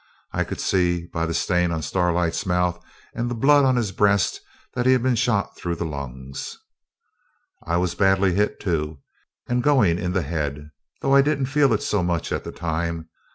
I 0.31 0.43
could 0.43 0.59
see, 0.59 1.05
by 1.05 1.27
the 1.27 1.33
stain 1.35 1.69
on 1.71 1.83
Starlight's 1.83 2.43
mouth 2.43 2.83
and 3.13 3.29
the 3.29 3.35
blood 3.35 3.65
on 3.65 3.75
his 3.75 3.91
breast, 3.91 4.41
he'd 4.73 5.03
been 5.03 5.13
shot 5.13 5.55
through 5.55 5.75
the 5.75 5.85
lungs. 5.85 6.57
I 7.67 7.77
was 7.77 7.93
badly 7.93 8.33
hit 8.33 8.59
too, 8.59 8.99
and 9.47 9.61
going 9.61 9.99
in 9.99 10.13
the 10.13 10.23
head, 10.23 10.71
though 11.01 11.13
I 11.13 11.21
didn't 11.21 11.45
feel 11.53 11.71
it 11.71 11.83
so 11.83 12.01
much 12.01 12.31
at 12.31 12.43
the 12.43 12.51
time. 12.51 13.09